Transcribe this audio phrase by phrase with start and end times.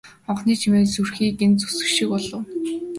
[0.25, 2.43] Хонхны чимээ зүрхийг нь зүсэх шиг болов.